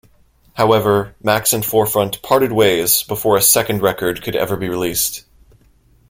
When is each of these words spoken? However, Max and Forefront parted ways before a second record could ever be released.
However, 0.55 1.13
Max 1.21 1.53
and 1.53 1.63
Forefront 1.63 2.23
parted 2.23 2.51
ways 2.51 3.03
before 3.03 3.37
a 3.37 3.41
second 3.43 3.83
record 3.83 4.23
could 4.23 4.35
ever 4.35 4.55
be 4.57 4.67
released. 4.67 5.25